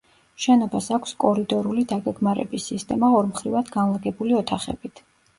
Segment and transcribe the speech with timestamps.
[0.43, 5.03] შენობას აქვს კორიდორული დაგეგმარების სისტემა ორმხრივად განლაგებული ოთახებით.